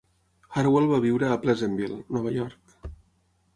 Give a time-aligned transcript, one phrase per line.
[0.55, 2.77] Hartwell va viure a Pleasantville, Nova York.